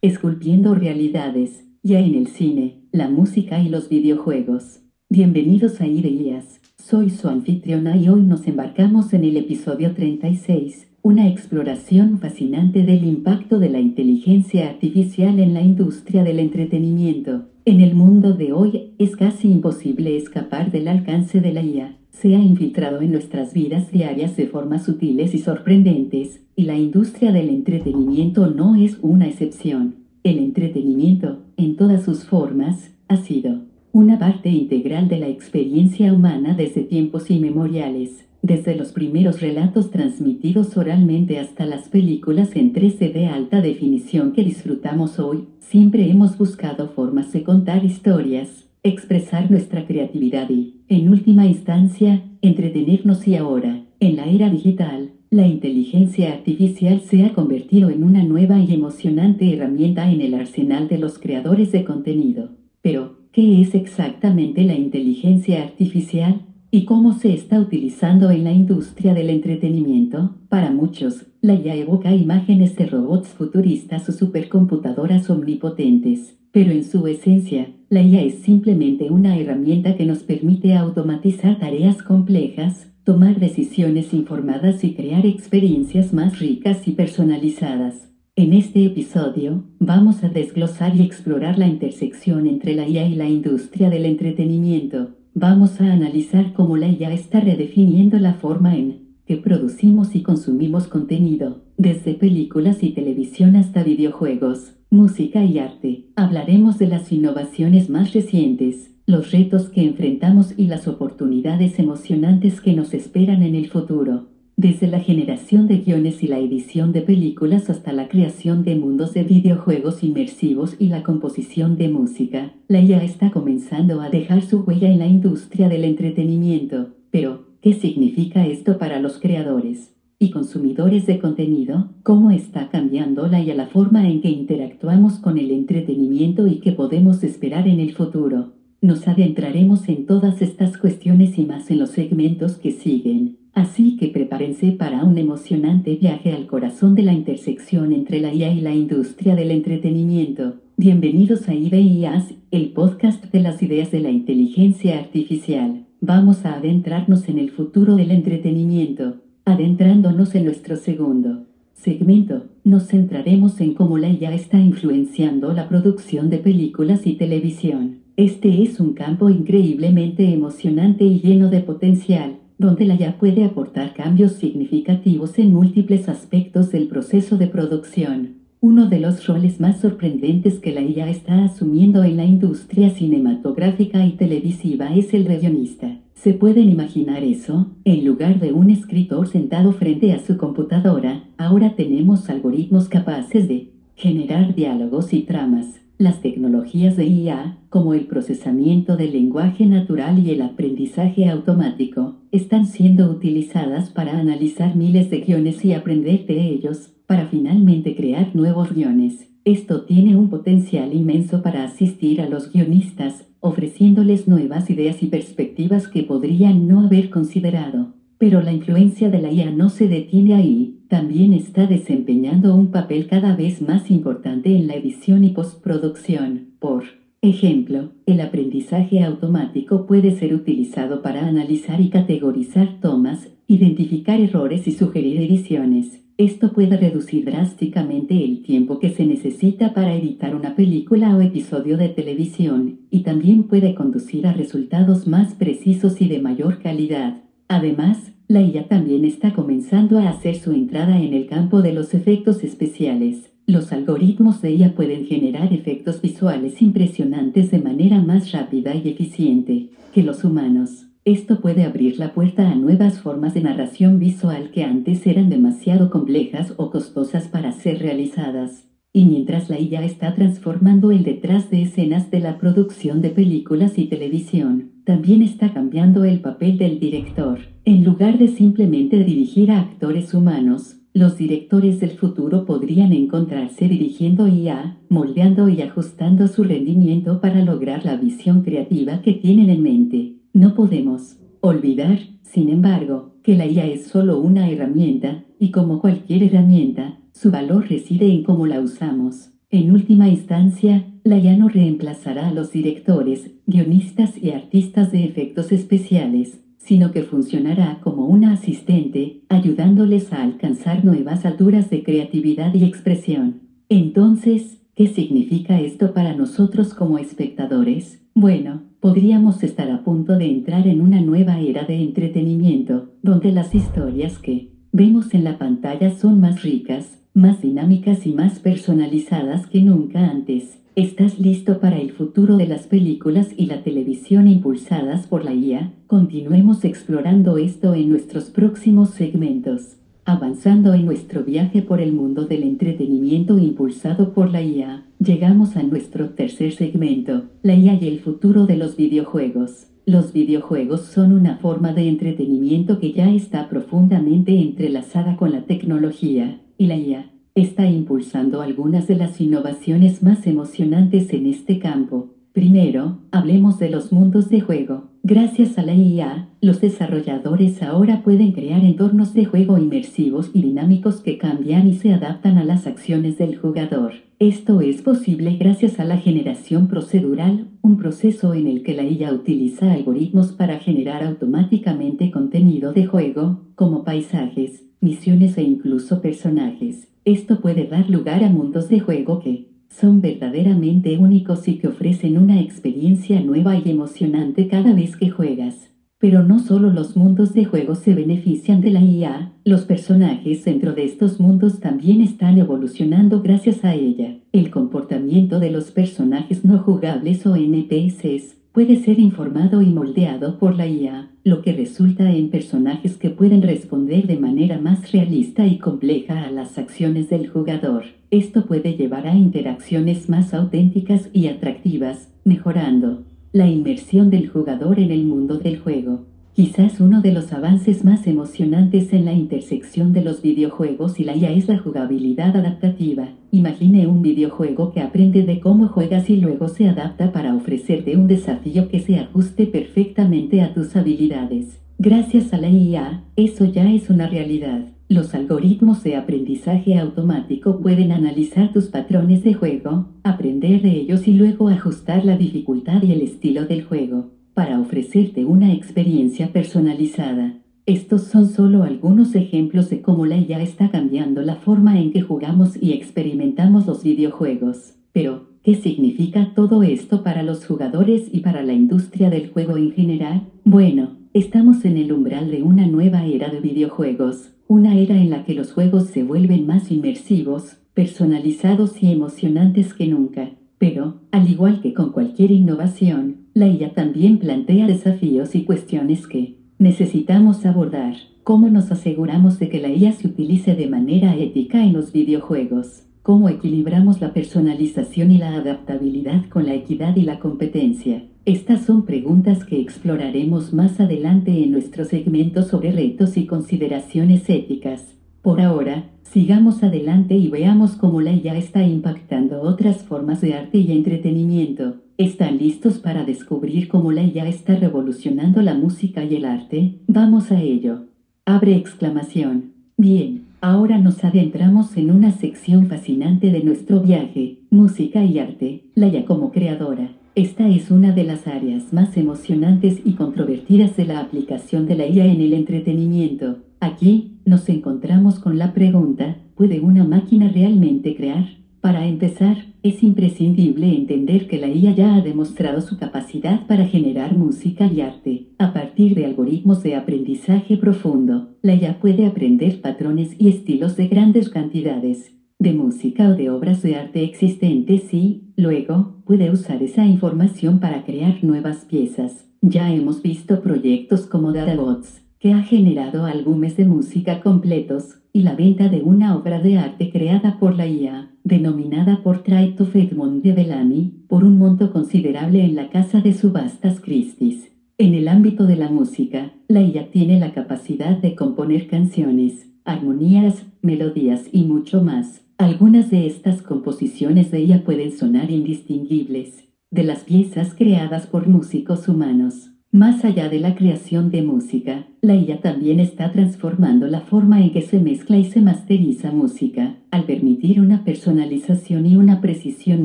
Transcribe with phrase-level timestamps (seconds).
[0.00, 4.80] esculpiendo realidades, ya en el cine, la música y los videojuegos.
[5.08, 11.26] Bienvenidos a Ideas, soy su anfitriona y hoy nos embarcamos en el episodio 36, una
[11.26, 17.47] exploración fascinante del impacto de la inteligencia artificial en la industria del entretenimiento.
[17.68, 22.34] En el mundo de hoy es casi imposible escapar del alcance de la IA se
[22.34, 27.50] ha infiltrado en nuestras vidas diarias de formas sutiles y sorprendentes, y la industria del
[27.50, 29.96] entretenimiento no es una excepción.
[30.24, 36.54] El entretenimiento, en todas sus formas, ha sido una parte integral de la experiencia humana
[36.54, 43.26] desde tiempos inmemoriales, desde los primeros relatos transmitidos oralmente hasta las películas en 3D de
[43.26, 50.48] alta definición que disfrutamos hoy, siempre hemos buscado formas de contar historias, expresar nuestra creatividad
[50.50, 57.24] y, en última instancia, entretenernos y ahora, en la era digital, la inteligencia artificial se
[57.24, 61.84] ha convertido en una nueva y emocionante herramienta en el arsenal de los creadores de
[61.84, 62.50] contenido.
[62.80, 66.46] Pero, ¿qué es exactamente la inteligencia artificial?
[66.70, 70.36] ¿Y cómo se está utilizando en la industria del entretenimiento?
[70.50, 77.06] Para muchos, la IA evoca imágenes de robots futuristas o supercomputadoras omnipotentes, pero en su
[77.06, 84.12] esencia, la IA es simplemente una herramienta que nos permite automatizar tareas complejas, tomar decisiones
[84.12, 88.10] informadas y crear experiencias más ricas y personalizadas.
[88.36, 93.26] En este episodio, vamos a desglosar y explorar la intersección entre la IA y la
[93.26, 95.17] industria del entretenimiento.
[95.40, 100.88] Vamos a analizar cómo la IA está redefiniendo la forma en que producimos y consumimos
[100.88, 106.06] contenido, desde películas y televisión hasta videojuegos música y arte.
[106.16, 112.72] Hablaremos de las innovaciones más recientes, los retos que enfrentamos y las oportunidades emocionantes que
[112.72, 114.26] nos esperan en el futuro.
[114.58, 119.14] Desde la generación de guiones y la edición de películas hasta la creación de mundos
[119.14, 124.62] de videojuegos inmersivos y la composición de música, la IA está comenzando a dejar su
[124.62, 126.88] huella en la industria del entretenimiento.
[127.12, 129.94] Pero, ¿qué significa esto para los creadores?
[130.18, 135.20] y consumidores de contenido, cómo está cambiando la y a la forma en que interactuamos
[135.20, 138.54] con el entretenimiento y qué podemos esperar en el futuro.
[138.80, 143.38] Nos adentraremos en todas estas cuestiones y más en los segmentos que siguen.
[143.58, 148.52] Así que prepárense para un emocionante viaje al corazón de la intersección entre la IA
[148.52, 150.60] y la industria del entretenimiento.
[150.76, 155.86] Bienvenidos a IBIAS, el podcast de las ideas de la inteligencia artificial.
[156.00, 163.60] Vamos a adentrarnos en el futuro del entretenimiento Adentrándonos en nuestro segundo segmento, nos centraremos
[163.60, 168.02] en cómo la IA está influenciando la producción de películas y televisión.
[168.16, 173.94] Este es un campo increíblemente emocionante y lleno de potencial, donde la IA puede aportar
[173.94, 178.38] cambios significativos en múltiples aspectos del proceso de producción.
[178.60, 184.04] Uno de los roles más sorprendentes que la IA está asumiendo en la industria cinematográfica
[184.04, 186.00] y televisiva es el de guionista.
[186.14, 187.70] ¿Se pueden imaginar eso?
[187.84, 193.70] En lugar de un escritor sentado frente a su computadora, ahora tenemos algoritmos capaces de
[193.94, 195.80] generar diálogos y tramas.
[195.98, 202.66] Las tecnologías de IA, como el procesamiento del lenguaje natural y el aprendizaje automático, están
[202.66, 208.72] siendo utilizadas para analizar miles de guiones y aprender de ellos, para finalmente crear nuevos
[208.72, 209.28] guiones.
[209.44, 215.88] Esto tiene un potencial inmenso para asistir a los guionistas ofreciéndoles nuevas ideas y perspectivas
[215.88, 217.97] que podrían no haber considerado.
[218.18, 223.06] Pero la influencia de la IA no se detiene ahí, también está desempeñando un papel
[223.06, 226.48] cada vez más importante en la edición y postproducción.
[226.58, 226.84] Por
[227.22, 234.72] ejemplo, el aprendizaje automático puede ser utilizado para analizar y categorizar tomas, identificar errores y
[234.72, 236.02] sugerir ediciones.
[236.16, 241.76] Esto puede reducir drásticamente el tiempo que se necesita para editar una película o episodio
[241.76, 247.27] de televisión, y también puede conducir a resultados más precisos y de mayor calidad.
[247.48, 251.94] Además, la IA también está comenzando a hacer su entrada en el campo de los
[251.94, 253.32] efectos especiales.
[253.46, 259.70] Los algoritmos de IA pueden generar efectos visuales impresionantes de manera más rápida y eficiente
[259.94, 260.88] que los humanos.
[261.06, 265.88] Esto puede abrir la puerta a nuevas formas de narración visual que antes eran demasiado
[265.88, 268.67] complejas o costosas para ser realizadas.
[268.92, 273.78] Y mientras la IA está transformando el detrás de escenas de la producción de películas
[273.78, 277.40] y televisión, también está cambiando el papel del director.
[277.64, 284.26] En lugar de simplemente dirigir a actores humanos, los directores del futuro podrían encontrarse dirigiendo
[284.26, 290.14] IA, moldeando y ajustando su rendimiento para lograr la visión creativa que tienen en mente.
[290.32, 296.22] No podemos olvidar, sin embargo, que la IA es solo una herramienta, y como cualquier
[296.22, 299.30] herramienta, su valor reside en cómo la usamos.
[299.50, 305.50] En última instancia, la IA no reemplazará a los directores, guionistas y artistas de efectos
[305.50, 312.62] especiales, sino que funcionará como una asistente, ayudándoles a alcanzar nuevas alturas de creatividad y
[312.62, 313.40] expresión.
[313.68, 318.00] Entonces, ¿qué significa esto para nosotros como espectadores?
[318.14, 323.56] Bueno, podríamos estar a punto de entrar en una nueva era de entretenimiento, donde las
[323.56, 329.62] historias que vemos en la pantalla son más ricas, más dinámicas y más personalizadas que
[329.62, 330.58] nunca antes.
[330.76, 335.72] ¿Estás listo para el futuro de las películas y la televisión impulsadas por la IA?
[335.88, 339.78] Continuemos explorando esto en nuestros próximos segmentos.
[340.04, 345.62] Avanzando en nuestro viaje por el mundo del entretenimiento impulsado por la IA, llegamos a
[345.64, 349.66] nuestro tercer segmento, la IA y el futuro de los videojuegos.
[349.88, 356.42] Los videojuegos son una forma de entretenimiento que ya está profundamente entrelazada con la tecnología,
[356.58, 362.17] y la IA está impulsando algunas de las innovaciones más emocionantes en este campo.
[362.32, 364.90] Primero, hablemos de los mundos de juego.
[365.02, 371.00] Gracias a la IA, los desarrolladores ahora pueden crear entornos de juego inmersivos y dinámicos
[371.00, 373.92] que cambian y se adaptan a las acciones del jugador.
[374.18, 379.12] Esto es posible gracias a la generación procedural, un proceso en el que la IA
[379.12, 386.88] utiliza algoritmos para generar automáticamente contenido de juego, como paisajes, misiones e incluso personajes.
[387.04, 392.18] Esto puede dar lugar a mundos de juego que son verdaderamente únicos y que ofrecen
[392.18, 395.70] una experiencia nueva y emocionante cada vez que juegas.
[396.00, 400.72] Pero no solo los mundos de juego se benefician de la IA, los personajes dentro
[400.72, 404.18] de estos mundos también están evolucionando gracias a ella.
[404.32, 410.56] El comportamiento de los personajes no jugables o NPCs puede ser informado y moldeado por
[410.56, 415.58] la IA, lo que resulta en personajes que pueden responder de manera más realista y
[415.58, 417.84] compleja a las acciones del jugador.
[418.10, 424.90] Esto puede llevar a interacciones más auténticas y atractivas, mejorando la inmersión del jugador en
[424.90, 426.06] el mundo del juego.
[426.38, 431.16] Quizás uno de los avances más emocionantes en la intersección de los videojuegos y la
[431.16, 433.08] IA es la jugabilidad adaptativa.
[433.32, 438.06] Imagine un videojuego que aprende de cómo juegas y luego se adapta para ofrecerte un
[438.06, 441.58] desafío que se ajuste perfectamente a tus habilidades.
[441.76, 444.64] Gracias a la IA, eso ya es una realidad.
[444.88, 451.14] Los algoritmos de aprendizaje automático pueden analizar tus patrones de juego, aprender de ellos y
[451.14, 457.34] luego ajustar la dificultad y el estilo del juego para ofrecerte una experiencia personalizada.
[457.66, 462.02] Estos son solo algunos ejemplos de cómo la IA está cambiando la forma en que
[462.02, 464.74] jugamos y experimentamos los videojuegos.
[464.92, 469.72] Pero, ¿qué significa todo esto para los jugadores y para la industria del juego en
[469.72, 470.28] general?
[470.44, 475.24] Bueno, estamos en el umbral de una nueva era de videojuegos, una era en la
[475.24, 480.30] que los juegos se vuelven más inmersivos, personalizados y emocionantes que nunca.
[480.58, 486.34] Pero, al igual que con cualquier innovación, la IA también plantea desafíos y cuestiones que
[486.58, 487.94] necesitamos abordar.
[488.24, 492.82] ¿Cómo nos aseguramos de que la IA se utilice de manera ética en los videojuegos?
[493.02, 498.02] ¿Cómo equilibramos la personalización y la adaptabilidad con la equidad y la competencia?
[498.24, 504.96] Estas son preguntas que exploraremos más adelante en nuestro segmento sobre retos y consideraciones éticas.
[505.22, 510.58] Por ahora, sigamos adelante y veamos cómo la IA está impactando otras formas de arte
[510.58, 511.87] y entretenimiento.
[511.98, 516.76] ¿Están listos para descubrir cómo la IA está revolucionando la música y el arte?
[516.86, 517.86] Vamos a ello.
[518.24, 519.54] Abre exclamación.
[519.76, 525.88] Bien, ahora nos adentramos en una sección fascinante de nuestro viaje, música y arte, la
[525.88, 526.92] IA como creadora.
[527.16, 531.88] Esta es una de las áreas más emocionantes y controvertidas de la aplicación de la
[531.88, 533.38] IA en el entretenimiento.
[533.58, 538.24] Aquí, nos encontramos con la pregunta, ¿puede una máquina realmente crear?
[538.60, 544.16] Para empezar, es imprescindible entender que la IA ya ha demostrado su capacidad para generar
[544.16, 545.28] música y arte.
[545.38, 550.88] A partir de algoritmos de aprendizaje profundo, la IA puede aprender patrones y estilos de
[550.88, 556.86] grandes cantidades de música o de obras de arte existentes y, luego, puede usar esa
[556.86, 559.26] información para crear nuevas piezas.
[559.40, 565.34] Ya hemos visto proyectos como DataBots, que ha generado álbumes de música completos, y la
[565.34, 570.32] venta de una obra de arte creada por la IA, denominada por Traito Edmond de
[570.34, 574.52] Bellamy, por un monto considerable en la casa de subastas Christie's.
[574.76, 580.46] En el ámbito de la música, la IA tiene la capacidad de componer canciones, armonías,
[580.62, 582.22] melodías y mucho más.
[582.36, 588.88] Algunas de estas composiciones de ella pueden sonar indistinguibles de las piezas creadas por músicos
[588.88, 589.52] humanos.
[589.70, 594.50] Más allá de la creación de música, la IA también está transformando la forma en
[594.50, 599.84] que se mezcla y se masteriza música, al permitir una personalización y una precisión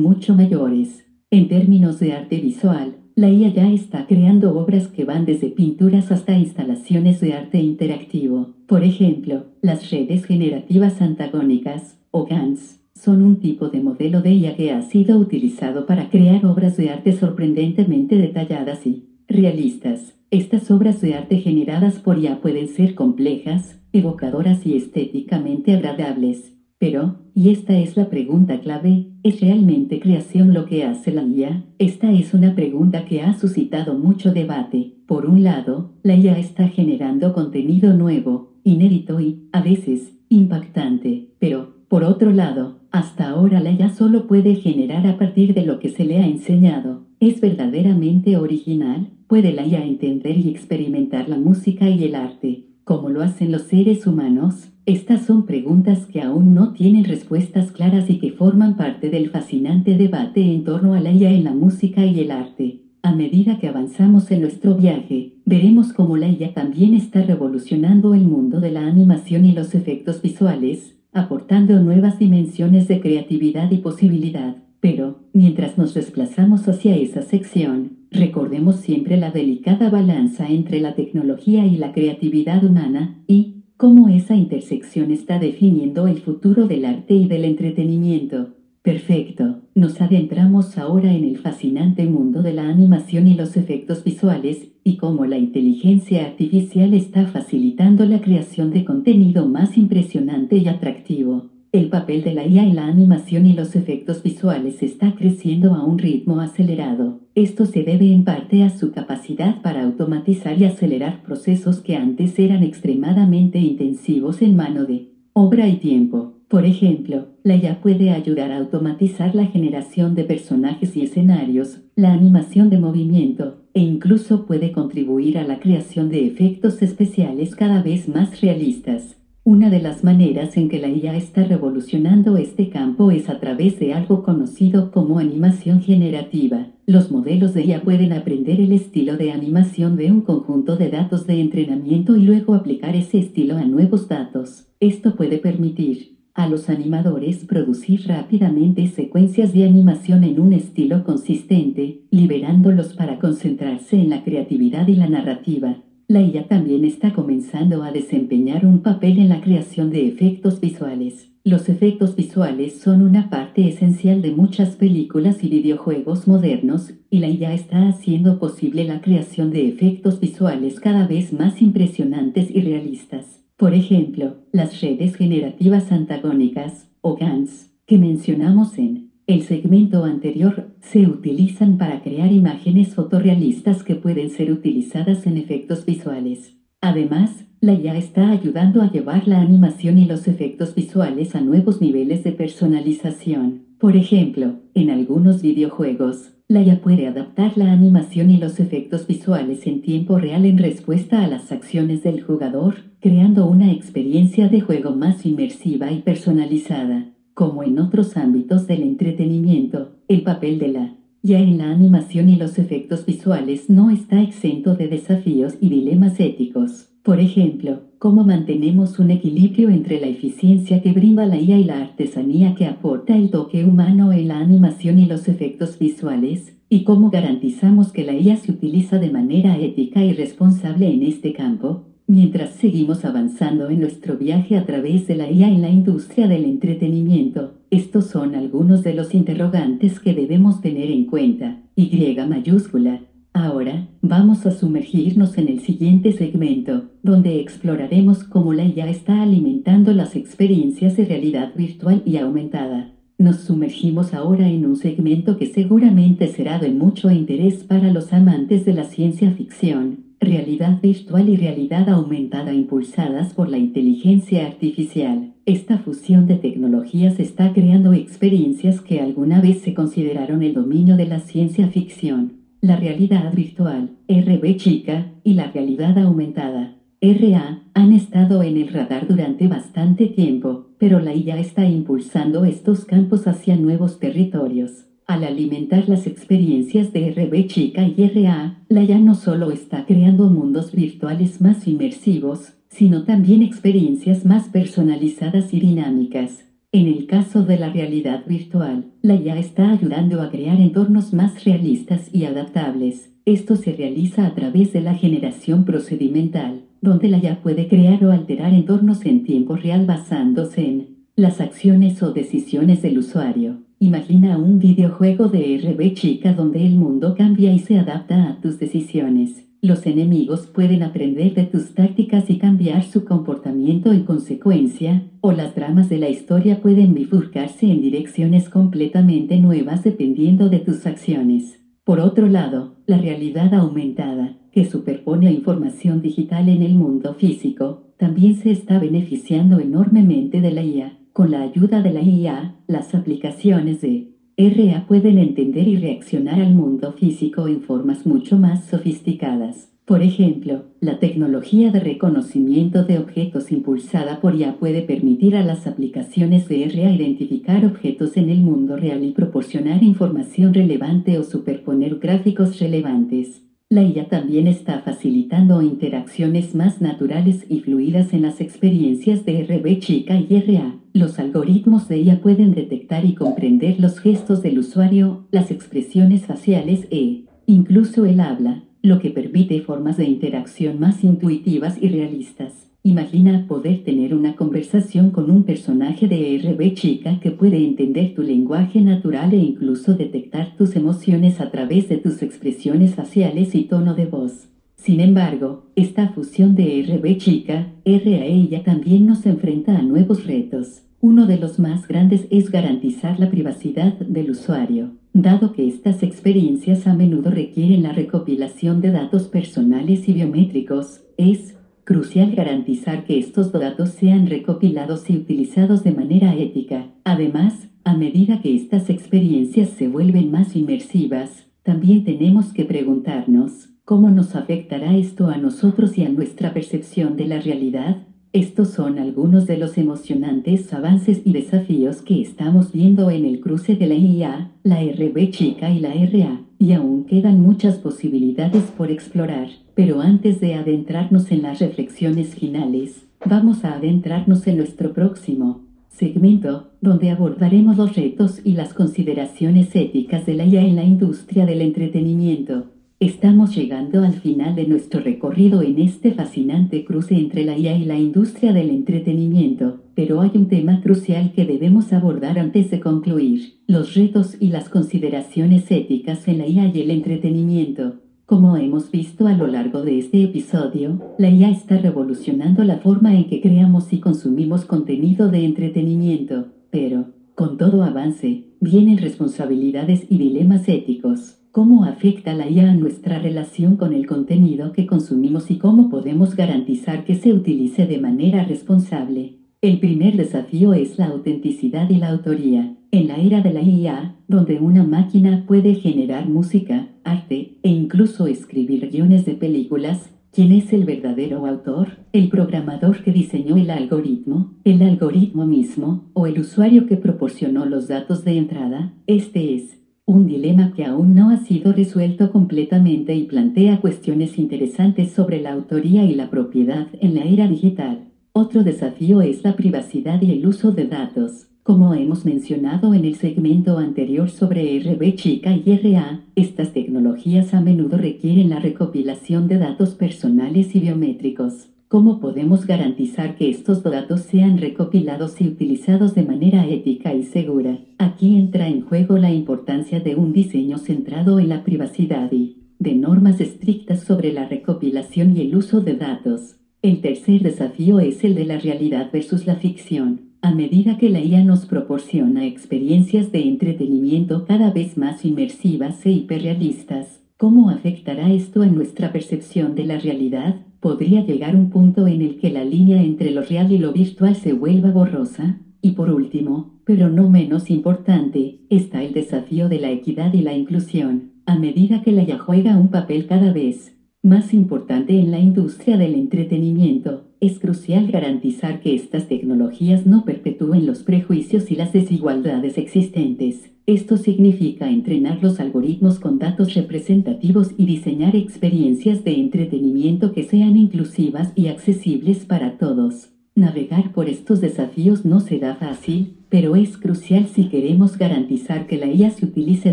[0.00, 1.04] mucho mayores.
[1.30, 6.10] En términos de arte visual, la IA ya está creando obras que van desde pinturas
[6.10, 8.54] hasta instalaciones de arte interactivo.
[8.66, 14.56] Por ejemplo, las redes generativas antagónicas, o GANs, son un tipo de modelo de IA
[14.56, 20.14] que ha sido utilizado para crear obras de arte sorprendentemente detalladas y realistas.
[20.30, 26.54] Estas obras de arte generadas por IA pueden ser complejas, evocadoras y estéticamente agradables.
[26.78, 31.64] Pero, y esta es la pregunta clave, ¿es realmente creación lo que hace la IA?
[31.78, 34.96] Esta es una pregunta que ha suscitado mucho debate.
[35.06, 41.30] Por un lado, la IA está generando contenido nuevo, inédito y, a veces, impactante.
[41.38, 45.78] Pero, por otro lado, hasta ahora la IA solo puede generar a partir de lo
[45.78, 47.03] que se le ha enseñado.
[47.20, 49.08] ¿Es verdaderamente original?
[49.28, 53.62] ¿Puede la IA entender y experimentar la música y el arte, como lo hacen los
[53.62, 54.68] seres humanos?
[54.84, 59.96] Estas son preguntas que aún no tienen respuestas claras y que forman parte del fascinante
[59.96, 62.82] debate en torno a la IA en la música y el arte.
[63.02, 68.24] A medida que avanzamos en nuestro viaje, veremos cómo la IA también está revolucionando el
[68.24, 74.63] mundo de la animación y los efectos visuales, aportando nuevas dimensiones de creatividad y posibilidad.
[74.84, 81.64] Pero, mientras nos desplazamos hacia esa sección, recordemos siempre la delicada balanza entre la tecnología
[81.64, 87.26] y la creatividad humana, y, cómo esa intersección está definiendo el futuro del arte y
[87.28, 88.56] del entretenimiento.
[88.82, 94.68] Perfecto, nos adentramos ahora en el fascinante mundo de la animación y los efectos visuales,
[94.84, 101.53] y cómo la inteligencia artificial está facilitando la creación de contenido más impresionante y atractivo.
[101.74, 105.84] El papel de la IA en la animación y los efectos visuales está creciendo a
[105.84, 107.18] un ritmo acelerado.
[107.34, 112.38] Esto se debe en parte a su capacidad para automatizar y acelerar procesos que antes
[112.38, 116.34] eran extremadamente intensivos en mano de obra y tiempo.
[116.46, 122.12] Por ejemplo, la IA puede ayudar a automatizar la generación de personajes y escenarios, la
[122.12, 128.08] animación de movimiento, e incluso puede contribuir a la creación de efectos especiales cada vez
[128.08, 129.16] más realistas.
[129.46, 133.78] Una de las maneras en que la IA está revolucionando este campo es a través
[133.78, 136.68] de algo conocido como animación generativa.
[136.86, 141.26] Los modelos de IA pueden aprender el estilo de animación de un conjunto de datos
[141.26, 144.68] de entrenamiento y luego aplicar ese estilo a nuevos datos.
[144.80, 152.00] Esto puede permitir a los animadores producir rápidamente secuencias de animación en un estilo consistente,
[152.10, 155.84] liberándolos para concentrarse en la creatividad y la narrativa.
[156.06, 161.30] La IA también está comenzando a desempeñar un papel en la creación de efectos visuales.
[161.44, 167.28] Los efectos visuales son una parte esencial de muchas películas y videojuegos modernos, y la
[167.28, 173.40] IA está haciendo posible la creación de efectos visuales cada vez más impresionantes y realistas.
[173.56, 181.06] Por ejemplo, las redes generativas antagónicas, o GANs, que mencionamos en el segmento anterior se
[181.06, 186.56] utilizan para crear imágenes fotorrealistas que pueden ser utilizadas en efectos visuales.
[186.80, 191.80] Además, la IA está ayudando a llevar la animación y los efectos visuales a nuevos
[191.80, 193.62] niveles de personalización.
[193.78, 199.66] Por ejemplo, en algunos videojuegos, la IA puede adaptar la animación y los efectos visuales
[199.66, 204.90] en tiempo real en respuesta a las acciones del jugador, creando una experiencia de juego
[204.90, 207.13] más inmersiva y personalizada.
[207.34, 212.36] Como en otros ámbitos del entretenimiento, el papel de la ya en la animación y
[212.36, 216.90] los efectos visuales no está exento de desafíos y dilemas éticos.
[217.02, 221.80] Por ejemplo, cómo mantenemos un equilibrio entre la eficiencia que brinda la IA y la
[221.80, 227.10] artesanía que aporta el toque humano en la animación y los efectos visuales, y cómo
[227.10, 231.93] garantizamos que la IA se utiliza de manera ética y responsable en este campo.
[232.06, 236.44] Mientras seguimos avanzando en nuestro viaje a través de la IA en la industria del
[236.44, 241.62] entretenimiento, estos son algunos de los interrogantes que debemos tener en cuenta.
[241.76, 243.00] Y mayúscula.
[243.32, 249.94] Ahora, vamos a sumergirnos en el siguiente segmento, donde exploraremos cómo la IA está alimentando
[249.94, 252.92] las experiencias de realidad virtual y aumentada.
[253.16, 258.66] Nos sumergimos ahora en un segmento que seguramente será de mucho interés para los amantes
[258.66, 265.34] de la ciencia ficción realidad virtual y realidad aumentada impulsadas por la inteligencia artificial.
[265.46, 271.06] Esta fusión de tecnologías está creando experiencias que alguna vez se consideraron el dominio de
[271.06, 272.40] la ciencia ficción.
[272.60, 279.06] La realidad virtual, RB chica, y la realidad aumentada, RA, han estado en el radar
[279.06, 284.86] durante bastante tiempo, pero la IA está impulsando estos campos hacia nuevos territorios.
[285.06, 290.30] Al alimentar las experiencias de RB Chica y RA, la IA no solo está creando
[290.30, 296.46] mundos virtuales más inmersivos, sino también experiencias más personalizadas y dinámicas.
[296.72, 301.44] En el caso de la realidad virtual, la IA está ayudando a crear entornos más
[301.44, 303.10] realistas y adaptables.
[303.26, 308.10] Esto se realiza a través de la generación procedimental, donde la IA puede crear o
[308.10, 313.63] alterar entornos en tiempo real basándose en las acciones o decisiones del usuario.
[313.80, 318.58] Imagina un videojuego de RB chica donde el mundo cambia y se adapta a tus
[318.58, 319.46] decisiones.
[319.60, 325.54] Los enemigos pueden aprender de tus tácticas y cambiar su comportamiento en consecuencia, o las
[325.54, 331.60] dramas de la historia pueden bifurcarse en direcciones completamente nuevas dependiendo de tus acciones.
[331.82, 337.84] Por otro lado, la realidad aumentada, que superpone a información digital en el mundo físico,
[337.98, 340.98] también se está beneficiando enormemente de la IA.
[341.14, 346.52] Con la ayuda de la IA, las aplicaciones de RA pueden entender y reaccionar al
[346.52, 349.68] mundo físico en formas mucho más sofisticadas.
[349.84, 355.68] Por ejemplo, la tecnología de reconocimiento de objetos impulsada por IA puede permitir a las
[355.68, 362.00] aplicaciones de RA identificar objetos en el mundo real y proporcionar información relevante o superponer
[362.00, 363.40] gráficos relevantes.
[363.74, 369.80] La IA también está facilitando interacciones más naturales y fluidas en las experiencias de RB
[369.80, 370.76] chica y RA.
[370.92, 376.86] Los algoritmos de IA pueden detectar y comprender los gestos del usuario, las expresiones faciales
[376.92, 382.70] e, incluso el habla, lo que permite formas de interacción más intuitivas y realistas.
[382.86, 388.20] Imagina poder tener una conversación con un personaje de RB chica que puede entender tu
[388.20, 393.94] lenguaje natural e incluso detectar tus emociones a través de tus expresiones faciales y tono
[393.94, 394.48] de voz.
[394.76, 400.82] Sin embargo, esta fusión de RB chica, RA ella también nos enfrenta a nuevos retos.
[401.00, 406.86] Uno de los más grandes es garantizar la privacidad del usuario, dado que estas experiencias
[406.86, 411.53] a menudo requieren la recopilación de datos personales y biométricos, es
[411.84, 416.88] crucial garantizar que estos datos sean recopilados y utilizados de manera ética.
[417.04, 424.10] Además, a medida que estas experiencias se vuelven más inmersivas, también tenemos que preguntarnos, ¿cómo
[424.10, 428.06] nos afectará esto a nosotros y a nuestra percepción de la realidad?
[428.34, 433.76] Estos son algunos de los emocionantes avances y desafíos que estamos viendo en el cruce
[433.76, 438.90] de la IA, la RB chica y la RA, y aún quedan muchas posibilidades por
[438.90, 439.50] explorar.
[439.76, 446.72] Pero antes de adentrarnos en las reflexiones finales, vamos a adentrarnos en nuestro próximo segmento,
[446.80, 451.60] donde abordaremos los retos y las consideraciones éticas de la IA en la industria del
[451.60, 452.73] entretenimiento.
[453.00, 457.84] Estamos llegando al final de nuestro recorrido en este fascinante cruce entre la IA y
[457.84, 463.54] la industria del entretenimiento, pero hay un tema crucial que debemos abordar antes de concluir,
[463.66, 467.96] los retos y las consideraciones éticas en la IA y el entretenimiento.
[468.26, 473.12] Como hemos visto a lo largo de este episodio, la IA está revolucionando la forma
[473.16, 480.16] en que creamos y consumimos contenido de entretenimiento, pero, con todo avance, vienen responsabilidades y
[480.16, 481.43] dilemas éticos.
[481.54, 486.34] ¿Cómo afecta la IA a nuestra relación con el contenido que consumimos y cómo podemos
[486.34, 489.36] garantizar que se utilice de manera responsable?
[489.60, 492.76] El primer desafío es la autenticidad y la autoría.
[492.90, 498.26] En la era de la IA, donde una máquina puede generar música, arte e incluso
[498.26, 501.98] escribir guiones de películas, ¿quién es el verdadero autor?
[502.12, 504.54] ¿El programador que diseñó el algoritmo?
[504.64, 506.10] ¿El algoritmo mismo?
[506.14, 508.92] ¿O el usuario que proporcionó los datos de entrada?
[509.06, 515.12] Este es un dilema que aún no ha sido resuelto completamente y plantea cuestiones interesantes
[515.12, 518.10] sobre la autoría y la propiedad en la era digital.
[518.32, 521.46] Otro desafío es la privacidad y el uso de datos.
[521.62, 527.62] Como hemos mencionado en el segmento anterior sobre RB chica y RA, estas tecnologías a
[527.62, 531.73] menudo requieren la recopilación de datos personales y biométricos.
[531.94, 537.78] ¿Cómo podemos garantizar que estos datos sean recopilados y utilizados de manera ética y segura?
[537.98, 542.96] Aquí entra en juego la importancia de un diseño centrado en la privacidad y de
[542.96, 546.56] normas estrictas sobre la recopilación y el uso de datos.
[546.82, 550.32] El tercer desafío es el de la realidad versus la ficción.
[550.42, 556.10] A medida que la IA nos proporciona experiencias de entretenimiento cada vez más inmersivas e
[556.10, 560.56] hiperrealistas, ¿cómo afectará esto en nuestra percepción de la realidad?
[560.84, 564.36] Podría llegar un punto en el que la línea entre lo real y lo virtual
[564.36, 565.58] se vuelva borrosa.
[565.80, 570.52] Y por último, pero no menos importante, está el desafío de la equidad y la
[570.52, 571.32] inclusión.
[571.46, 575.96] A medida que la IA juega un papel cada vez más importante en la industria
[575.96, 582.78] del entretenimiento, Es crucial garantizar que estas tecnologías no perpetúen los prejuicios y las desigualdades
[582.78, 583.70] existentes.
[583.84, 590.78] Esto significa entrenar los algoritmos con datos representativos y diseñar experiencias de entretenimiento que sean
[590.78, 593.28] inclusivas y accesibles para todos.
[593.54, 599.08] Navegar por estos desafíos no será fácil, pero es crucial si queremos garantizar que la
[599.08, 599.92] IA se utilice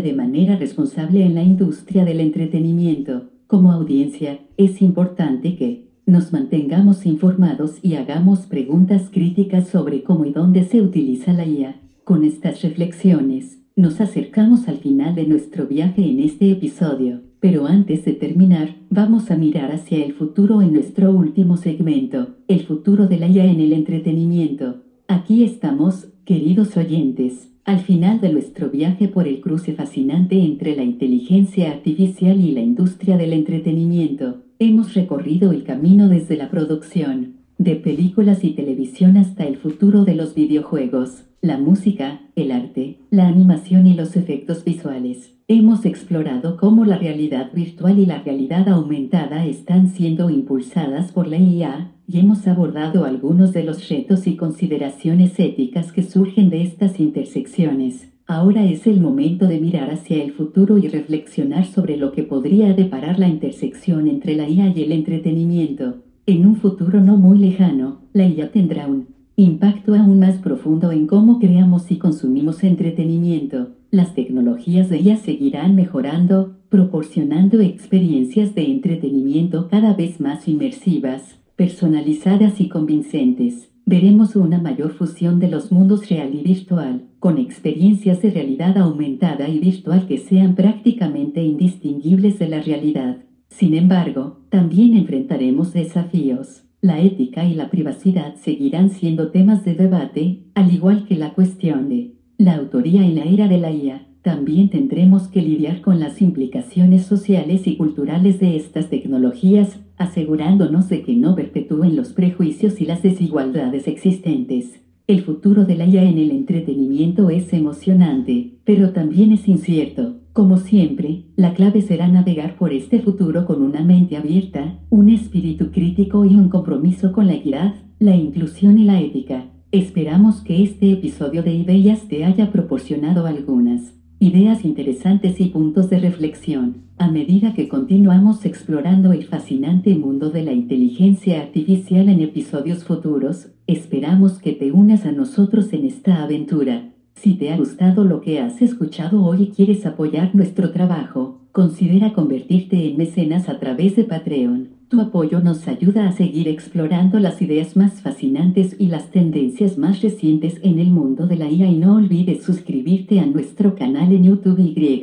[0.00, 3.28] de manera responsable en la industria del entretenimiento.
[3.46, 10.32] Como audiencia, es importante que nos mantengamos informados y hagamos preguntas críticas sobre cómo y
[10.32, 11.80] dónde se utiliza la IA.
[12.04, 18.04] Con estas reflexiones, nos acercamos al final de nuestro viaje en este episodio, pero antes
[18.04, 23.18] de terminar, vamos a mirar hacia el futuro en nuestro último segmento, el futuro de
[23.18, 24.82] la IA en el entretenimiento.
[25.08, 30.82] Aquí estamos, queridos oyentes, al final de nuestro viaje por el cruce fascinante entre la
[30.82, 34.42] inteligencia artificial y la industria del entretenimiento.
[34.58, 40.16] Hemos recorrido el camino desde la producción de películas y televisión hasta el futuro de
[40.16, 45.34] los videojuegos, la música, el arte, la animación y los efectos visuales.
[45.46, 51.38] Hemos explorado cómo la realidad virtual y la realidad aumentada están siendo impulsadas por la
[51.38, 57.00] IA y hemos abordado algunos de los retos y consideraciones éticas que surgen de estas
[57.00, 58.12] intersecciones.
[58.26, 62.74] Ahora es el momento de mirar hacia el futuro y reflexionar sobre lo que podría
[62.74, 66.02] deparar la intersección entre la IA y el entretenimiento.
[66.26, 71.06] En un futuro no muy lejano, la IA tendrá un impacto aún más profundo en
[71.06, 73.70] cómo creamos y consumimos entretenimiento.
[73.90, 82.60] Las tecnologías de IA seguirán mejorando, proporcionando experiencias de entretenimiento cada vez más inmersivas, personalizadas
[82.60, 88.32] y convincentes veremos una mayor fusión de los mundos real y virtual, con experiencias de
[88.32, 93.18] realidad aumentada y virtual que sean prácticamente indistinguibles de la realidad.
[93.48, 96.64] Sin embargo, también enfrentaremos desafíos.
[96.80, 101.88] La ética y la privacidad seguirán siendo temas de debate, al igual que la cuestión
[101.88, 104.08] de la autoría en la era de la IA.
[104.22, 111.02] También tendremos que lidiar con las implicaciones sociales y culturales de estas tecnologías, asegurándonos de
[111.02, 114.80] que no perpetúen los prejuicios y las desigualdades existentes.
[115.08, 120.20] El futuro de la IA en el entretenimiento es emocionante, pero también es incierto.
[120.32, 125.72] Como siempre, la clave será navegar por este futuro con una mente abierta, un espíritu
[125.72, 129.50] crítico y un compromiso con la equidad, la inclusión y la ética.
[129.72, 135.98] Esperamos que este episodio de Ideas te haya proporcionado algunas ideas interesantes y puntos de
[135.98, 136.82] reflexión.
[136.96, 143.48] A medida que continuamos explorando el fascinante mundo de la inteligencia artificial en episodios futuros,
[143.66, 146.92] esperamos que te unas a nosotros en esta aventura.
[147.16, 152.12] Si te ha gustado lo que has escuchado hoy y quieres apoyar nuestro trabajo, considera
[152.12, 154.68] convertirte en mecenas a través de Patreon.
[154.92, 160.02] Tu apoyo nos ayuda a seguir explorando las ideas más fascinantes y las tendencias más
[160.02, 164.24] recientes en el mundo de la IA y no olvides suscribirte a nuestro canal en
[164.24, 165.00] YouTube y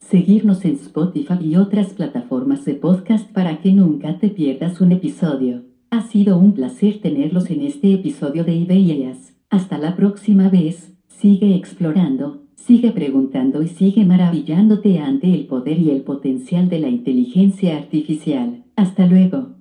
[0.00, 5.62] seguirnos en Spotify y otras plataformas de podcast para que nunca te pierdas un episodio.
[5.90, 9.36] Ha sido un placer tenerlos en este episodio de Ideas.
[9.50, 15.90] Hasta la próxima vez, sigue explorando, sigue preguntando y sigue maravillándote ante el poder y
[15.90, 18.64] el potencial de la inteligencia artificial.
[18.76, 19.57] Hasta luego.